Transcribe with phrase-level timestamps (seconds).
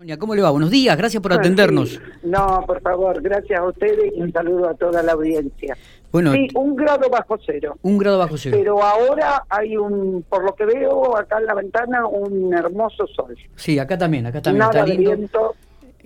[0.00, 0.48] Sonia, ¿cómo le va?
[0.48, 1.90] Buenos días, gracias por atendernos.
[1.90, 1.98] Sí.
[2.22, 5.76] No, por favor, gracias a ustedes y un saludo a toda la audiencia.
[6.10, 7.76] Bueno, Sí, un grado bajo cero.
[7.82, 8.56] un grado bajo cero.
[8.58, 13.36] Pero ahora hay un, por lo que veo acá en la ventana, un hermoso sol.
[13.56, 15.14] Sí, acá también, acá también Nada está de lindo.
[15.16, 15.54] viento.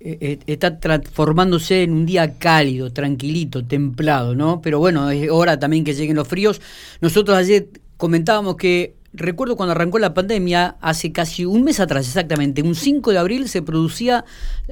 [0.00, 4.60] Eh, eh, está transformándose en un día cálido, tranquilito, templado, ¿no?
[4.62, 6.60] Pero bueno, es hora también que lleguen los fríos.
[7.00, 12.62] Nosotros ayer comentábamos que, recuerdo cuando arrancó la pandemia, hace casi un mes atrás exactamente,
[12.62, 14.24] un 5 de abril se producía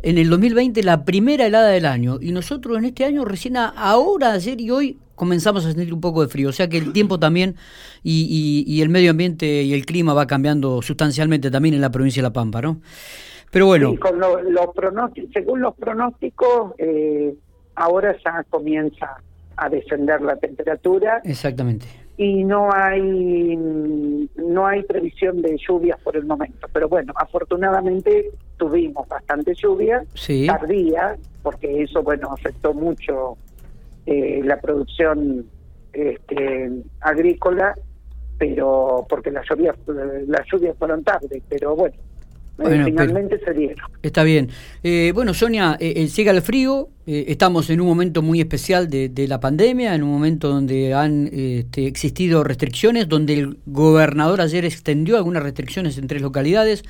[0.03, 2.19] en el 2020 la primera helada del año.
[2.21, 6.01] Y nosotros en este año, recién a- ahora, ayer y hoy, comenzamos a sentir un
[6.01, 6.49] poco de frío.
[6.49, 7.55] O sea que el tiempo también
[8.03, 11.91] y, y- y el medio ambiente y el clima va cambiando sustancialmente también en la
[11.91, 12.81] provincia de La Pampa, ¿no?
[13.53, 13.93] Pero bueno.
[13.93, 17.33] Sí, con lo- los pronósticos, según los pronósticos, eh,
[17.77, 19.17] ahora ya comienza
[19.57, 21.87] a descender la temperatura Exactamente.
[22.17, 23.57] Y no hay
[24.37, 26.69] no hay previsión de lluvias por el momento.
[26.73, 30.47] Pero bueno, afortunadamente tuvimos bastante lluvia, Sí.
[30.47, 33.37] tardía, porque eso bueno afectó mucho
[34.07, 35.47] eh, la producción
[35.93, 36.71] este,
[37.01, 37.75] agrícola,
[38.39, 39.77] pero porque las lluvias
[40.27, 41.97] las lluvias fueron tarde, pero bueno,
[42.57, 43.91] Bueno, finalmente se dieron.
[44.03, 44.49] Está bien.
[44.83, 48.89] Eh, bueno, Sonia, eh, eh, llega el frío, eh, estamos en un momento muy especial
[48.89, 54.41] de, de la pandemia, en un momento donde han este, existido restricciones, donde el gobernador
[54.41, 56.85] ayer extendió algunas restricciones en tres localidades.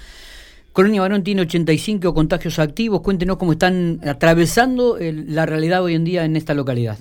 [0.74, 3.00] Colonia Barón tiene 85 contagios activos.
[3.00, 6.98] Cuéntenos cómo están atravesando el- la realidad hoy en día en esta localidad.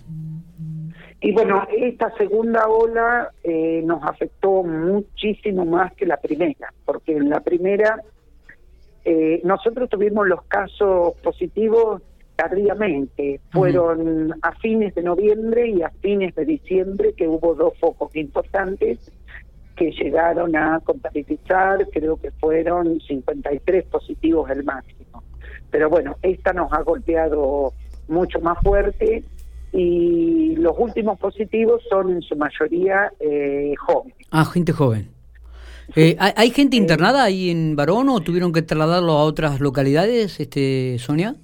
[1.22, 7.30] Y bueno, esta segunda ola eh, nos afectó muchísimo más que la primera, porque en
[7.30, 7.97] la primera
[9.05, 12.01] eh, nosotros tuvimos los casos positivos
[12.35, 18.15] tardíamente, fueron a fines de noviembre y a fines de diciembre que hubo dos focos
[18.15, 19.11] importantes
[19.75, 25.23] que llegaron a contabilizar, creo que fueron 53 positivos el máximo.
[25.69, 27.73] Pero bueno, esta nos ha golpeado
[28.07, 29.23] mucho más fuerte
[29.71, 34.16] y los últimos positivos son en su mayoría eh, jóvenes.
[34.31, 35.12] Ah, gente joven.
[35.95, 40.97] Eh, ¿hay, gente internada ahí en Barón o tuvieron que trasladarlo a otras localidades, este,
[40.97, 41.35] Sonia?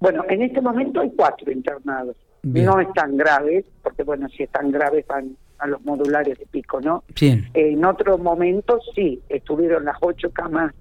[0.00, 2.16] Bueno, en este momento hay cuatro internados.
[2.42, 2.66] Bien.
[2.66, 7.04] No están graves, porque bueno, si están graves van a los modulares de pico, ¿no?
[7.20, 7.48] Bien.
[7.54, 10.72] En otros momentos sí, estuvieron las ocho camas,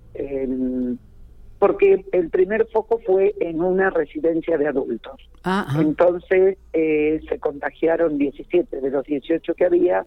[1.60, 5.30] porque el primer foco fue en una residencia de adultos.
[5.44, 5.82] Ah, ajá.
[5.82, 10.06] Entonces eh, se contagiaron 17 de los 18 que había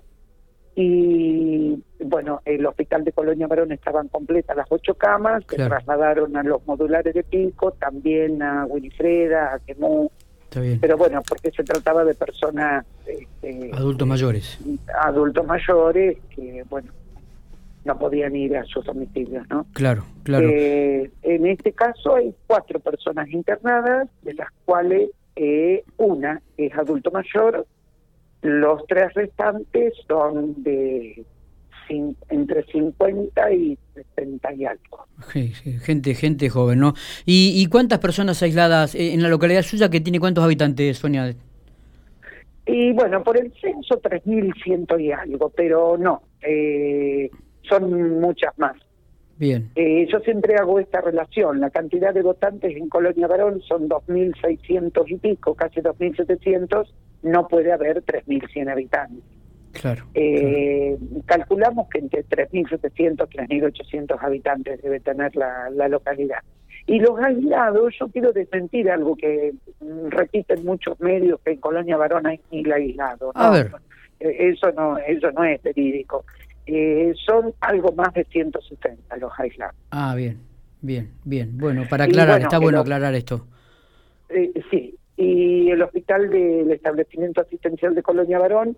[0.76, 6.42] y bueno, el hospital de Colonia Barón estaban completas las ocho camas, se trasladaron a
[6.42, 10.10] los modulares de Pico, también a Winifreda, a Quemú,
[10.44, 10.78] Está bien.
[10.80, 14.58] pero bueno, porque se trataba de personas este, Adultos mayores.
[15.02, 16.92] adultos mayores que bueno,
[17.84, 19.66] no podían ir a sus domicilios, ¿no?
[19.72, 20.48] Claro, claro.
[20.48, 27.10] Eh, en este caso hay cuatro personas internadas, de las cuales eh, una es adulto
[27.10, 27.66] mayor,
[28.42, 31.24] los tres restantes son de
[32.28, 35.06] entre 50 y 60 y algo.
[35.32, 36.94] Sí, sí, gente, gente joven, ¿no?
[37.26, 41.34] ¿Y, y cuántas personas aisladas eh, en la localidad suya que tiene cuántos habitantes, Sonia?
[42.66, 47.28] Y bueno, por el censo 3.100 y algo, pero no, eh,
[47.62, 48.76] son muchas más.
[49.36, 51.60] Bien, Eh, yo siempre hago esta relación.
[51.60, 56.86] La cantidad de votantes en Colonia Barón son 2.600 y pico, casi 2.700.
[57.22, 59.22] No puede haber 3.100 habitantes.
[59.72, 60.04] claro.
[60.14, 66.38] Eh, Calculamos que entre 3.700 3.800 habitantes debe tener la, la localidad.
[66.86, 71.96] Y los aislados, yo quiero desmentir algo que mm, repiten muchos medios, que en Colonia
[71.96, 73.32] Barón hay mil aislados.
[73.36, 73.70] A ver.
[74.18, 76.24] eh, Eso no, eso no es verídico.
[76.66, 79.74] Eh, son algo más de 170 los aislados.
[79.90, 80.38] Ah, bien,
[80.80, 81.56] bien, bien.
[81.58, 83.46] Bueno, para Y aclarar, bueno, está bueno aclarar esto.
[84.28, 88.76] Eh, sí, y el hospital del establecimiento asistencial de Colonia Barón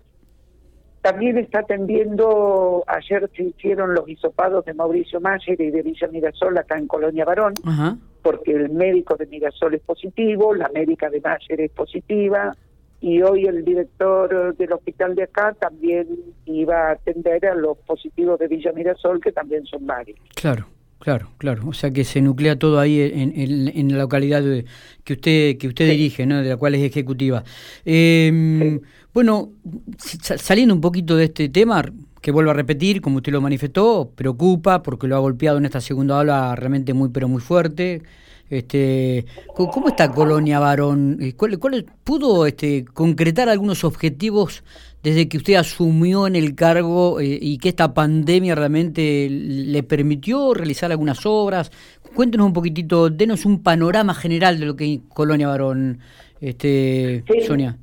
[1.01, 6.57] también está atendiendo, ayer se hicieron los hisopados de Mauricio Mayer y de Villa Mirasol
[6.57, 7.97] acá en Colonia Barón, Ajá.
[8.21, 12.55] porque el médico de Mirasol es positivo, la médica de Mayer es positiva,
[13.01, 16.07] y hoy el director del hospital de acá también
[16.45, 20.17] iba a atender a los positivos de Villa Mirasol, que también son varios.
[20.35, 20.67] Claro,
[21.03, 21.67] claro, claro.
[21.67, 24.65] O sea que se nuclea todo ahí en, en- en la localidad de-
[25.03, 26.41] que usted que usted dirige, ¿no?
[26.41, 27.43] De la cual es ejecutiva.
[27.85, 28.79] Eh,
[29.13, 29.51] Bueno,
[29.99, 31.85] sa- saliendo un poquito de este tema,
[32.19, 35.81] que vuelvo a repetir, como usted lo manifestó, preocupa porque lo ha golpeado en esta
[35.81, 38.01] segunda ola realmente muy, pero muy fuerte.
[38.49, 41.17] Este, ¿cómo cómo está Colonia Varón?
[41.21, 44.63] Eh, ¿Cuál, cuál- ¿Pudo este, concretar algunos objetivos
[45.03, 50.53] desde que usted asumió en el cargo eh, y que esta pandemia realmente le permitió
[50.53, 51.71] realizar algunas obras?
[52.13, 55.99] cuéntenos un poquitito, denos un panorama general de lo que Colonia Barón,
[56.39, 57.77] este, Sonia.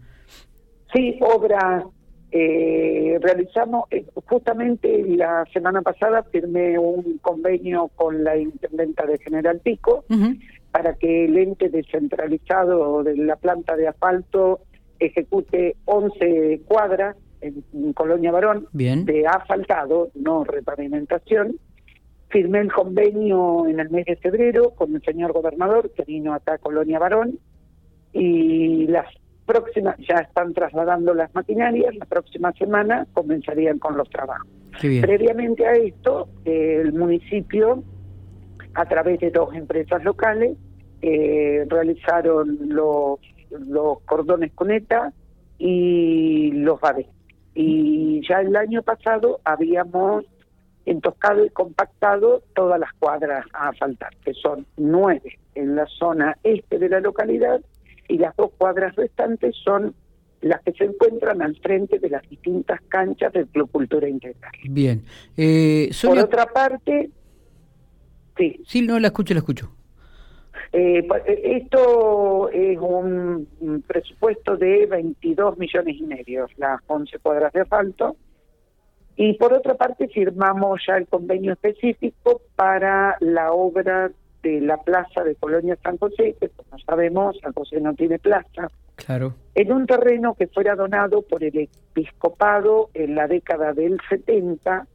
[0.93, 1.85] Sí, obras
[2.33, 9.59] eh, realizamos, eh, justamente la semana pasada firmé un convenio con la Intendenta de General
[9.61, 10.05] Pico
[10.71, 14.61] para que el ente descentralizado de la planta de asfalto
[15.01, 21.57] ejecute 11 cuadras en, Colonia Barón de asfaltado, no repavimentación.
[22.29, 26.55] Firmé el convenio en el mes de febrero con el señor gobernador que vino acá
[26.55, 27.39] a Colonia Barón
[28.13, 29.07] y las
[29.51, 34.47] próxima, ya están trasladando las maquinarias, la próxima semana comenzarían con los trabajos.
[34.79, 37.83] Previamente a esto, el municipio,
[38.75, 40.57] a través de dos empresas locales,
[41.03, 43.19] eh, realizaron los,
[43.51, 45.13] los cordones coneta
[45.59, 47.07] y los bares.
[47.55, 50.25] Y ya el año pasado habíamos
[50.87, 56.79] entoscado y compactado todas las cuadras a asfaltar, que son nueve en la zona este
[56.79, 57.61] de la localidad
[58.09, 59.95] y las dos cuadras restantes son
[60.41, 64.53] las que se encuentran al frente de las distintas canchas del Club Cultura Integral.
[64.71, 65.05] Bien.
[65.37, 67.11] Eh, Por otra parte,
[68.39, 68.61] sí.
[68.65, 69.71] Sí, no, la escucho, la escucho.
[70.73, 73.49] Eh, eh, esto es un
[73.87, 78.17] presupuesto de 22 millones y medio, las 11 cuadras de asfalto.
[79.17, 84.11] Y por otra parte firmamos ya el convenio específico para la obra
[84.43, 88.69] de la plaza de Colonia San José, que como sabemos San José no tiene plaza,
[88.97, 89.35] claro.
[89.55, 94.87] en un terreno que fuera donado por el episcopado en la década del 70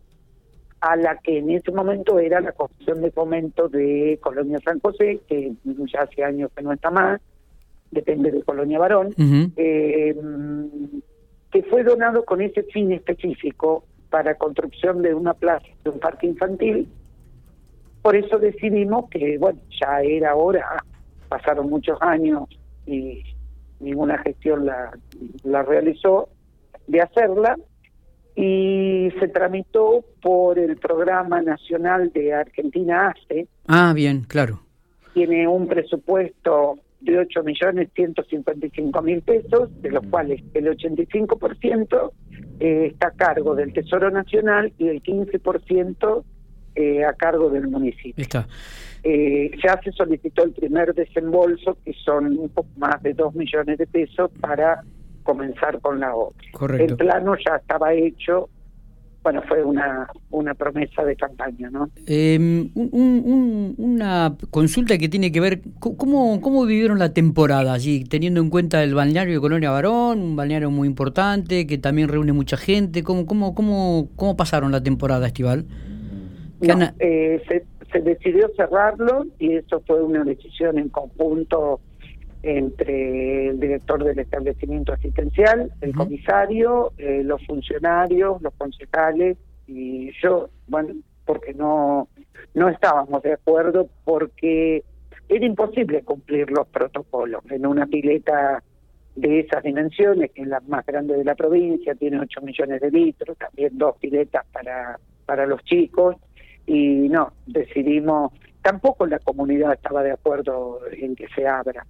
[0.86, 5.20] a la que en ese momento era la Comisión de Fomento de Colonia San José,
[5.28, 7.20] que ya hace años que no está más,
[7.90, 10.16] depende de Colonia Barón, eh,
[11.52, 16.28] que fue donado con ese fin específico para construcción de una plaza, de un parque
[16.28, 16.88] infantil,
[18.04, 20.84] por eso decidimos que, bueno, ya era hora,
[21.28, 22.44] pasaron muchos años
[22.86, 23.24] y
[23.80, 24.92] ninguna gestión la,
[25.44, 26.30] la realizó,
[26.86, 27.58] de hacerla,
[28.36, 33.48] y se tramitó por el Programa Nacional de Argentina ACE.
[33.68, 34.62] Ah, bien, claro.
[35.14, 42.12] Tiene un presupuesto de 8 millones 155 mil pesos, de los cuales el 85%
[42.60, 46.24] eh, está a cargo del Tesoro Nacional y el 15%
[46.76, 48.22] eh, a cargo del municipio.
[48.22, 48.48] Está.
[49.04, 53.78] Eh, ya se solicitó el primer desembolso, que son un poco más de 2 millones
[53.78, 54.82] de pesos, para
[55.26, 56.38] comenzar con la obra.
[56.54, 56.94] Correcto.
[56.94, 58.48] El plano ya estaba hecho,
[59.24, 61.90] bueno, fue una, una promesa de campaña, ¿no?
[62.06, 68.50] Eh, una consulta que tiene que ver, ¿cómo, ¿cómo vivieron la temporada allí, teniendo en
[68.50, 73.04] cuenta el balneario de Colonia Barón, un balneario muy importante, que también reúne mucha gente?
[73.04, 75.66] ¿Cómo, cómo, cómo, cómo pasaron la temporada estival?
[77.00, 77.42] eh,
[77.92, 81.80] se, decidió cerrarlo y eso fue una decisión en conjunto
[82.46, 89.38] entre el director del establecimiento asistencial, el comisario, eh, los funcionarios, los concejales
[89.68, 90.94] y yo, bueno,
[91.26, 92.08] porque no
[92.54, 94.84] no estábamos de acuerdo porque
[95.28, 98.64] era imposible cumplir los protocolos en una pileta
[99.16, 102.92] de esas dimensiones, que es la más grande de la provincia, tiene 8 millones de
[102.92, 106.18] litros, también dos piletas para, para los chicos,
[106.68, 108.34] y no, decidimos,
[108.66, 111.86] tampoco la comunidad estaba de acuerdo en que se abra,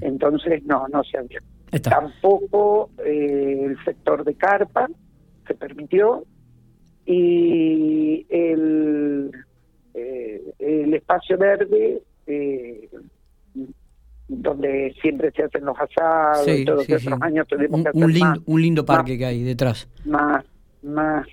[0.00, 1.40] entonces no, no se abrió.
[1.82, 4.88] Tampoco eh, el sector de carpa
[5.48, 6.24] se permitió
[7.04, 9.32] y el,
[9.94, 12.88] eh, el espacio verde eh,
[14.28, 18.12] donde siempre se hacen los asados y todos esos años tenemos un, que hacer un
[18.12, 19.88] lindo, un lindo parque que hay detrás.
[20.04, 20.44] más
[20.82, 21.26] más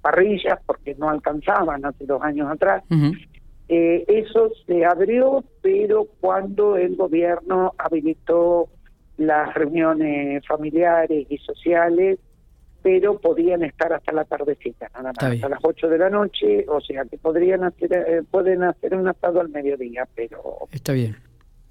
[0.00, 2.84] parrillas porque no alcanzaban hace dos años atrás.
[3.68, 8.68] Eh, eso se abrió, pero cuando el gobierno habilitó
[9.16, 12.18] las reuniones familiares y sociales,
[12.82, 16.80] pero podían estar hasta la tardecita, nada más, hasta las 8 de la noche, o
[16.80, 20.68] sea que podrían hacer, eh, pueden hacer un asado al mediodía, pero...
[20.70, 21.16] Está bien.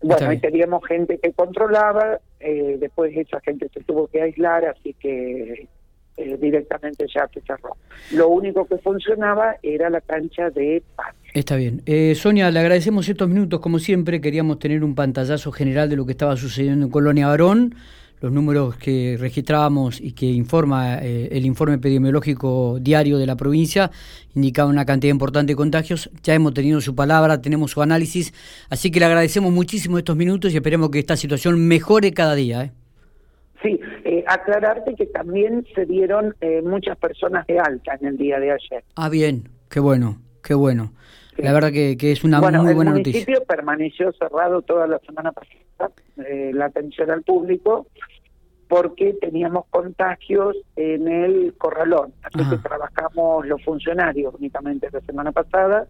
[0.01, 4.93] Bueno, ahí teníamos gente que controlaba, eh, después esa gente se tuvo que aislar, así
[4.93, 5.69] que
[6.17, 7.75] eh, directamente ya se cerró.
[8.11, 11.13] Lo único que funcionaba era la cancha de paz.
[11.33, 11.81] Está bien.
[11.85, 14.21] Eh, Sonia, le agradecemos estos minutos, como siempre.
[14.21, 17.75] Queríamos tener un pantallazo general de lo que estaba sucediendo en Colonia Barón,
[18.21, 23.91] los números que registrábamos y que informa eh, el informe epidemiológico diario de la provincia
[24.33, 26.09] indicaban una cantidad importante de contagios.
[26.23, 28.33] Ya hemos tenido su palabra, tenemos su análisis,
[28.69, 32.63] así que le agradecemos muchísimo estos minutos y esperemos que esta situación mejore cada día.
[32.63, 32.71] ¿eh?
[33.65, 38.39] Sí, eh, aclararte que también se dieron eh, muchas personas de alta en el día
[38.39, 38.83] de ayer.
[38.95, 40.91] Ah, bien, qué bueno, qué bueno.
[41.37, 43.21] La verdad que, es una muy buena noticia.
[43.21, 47.87] El municipio permaneció cerrado toda la semana pasada, eh, la atención al público,
[48.69, 52.13] porque teníamos contagios en el corralón.
[52.21, 55.87] Así que trabajamos los funcionarios únicamente la semana pasada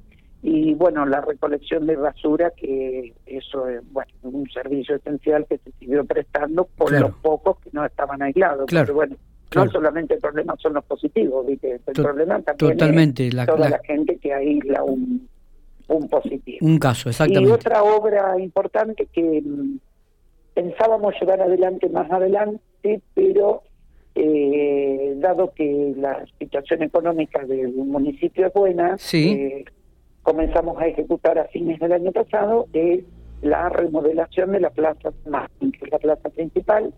[0.48, 5.72] y bueno, la recolección de basura, que eso es bueno, un servicio esencial que se
[5.80, 8.68] siguió prestando por los pocos que no estaban aislados.
[8.68, 8.94] Claro.
[8.94, 9.16] bueno,
[9.56, 11.80] no solamente el problema son los positivos, ¿viste?
[11.84, 13.80] el problema también totalmente, es toda la...
[13.80, 15.28] gente que aísla un,
[15.88, 16.60] un positivo.
[16.62, 17.50] Un caso, exactamente.
[17.50, 19.80] Y otra obra importante que mm,
[20.54, 23.64] pensábamos llevar adelante más adelante, pero
[24.14, 29.66] eh, dado que la situación económica del municipio es buena, eh,
[30.26, 33.06] comenzamos a ejecutar a fines del año pasado es
[33.44, 36.92] la remodelación de la plaza más, que es la plaza principal.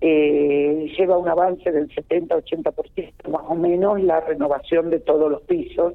[0.00, 5.94] Eh, lleva un avance del 70-80% más o menos la renovación de todos los pisos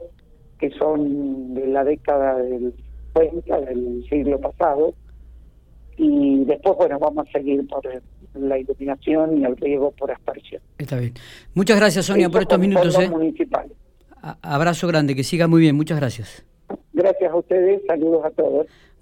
[0.60, 2.74] que son de la década del
[3.16, 4.94] 50 del siglo pasado
[5.98, 7.84] y después, bueno, vamos a seguir por
[8.34, 10.62] la iluminación y el riego por aspersión.
[10.78, 11.14] Está bien.
[11.54, 12.98] Muchas gracias, Sonia, por estos minutos.
[12.98, 13.10] ¿eh?
[13.10, 13.74] Municipales.
[14.42, 15.76] Abrazo grande, que siga muy bien.
[15.76, 16.46] Muchas gracias.
[16.94, 18.68] Gracias a ustedes, saludos a todos.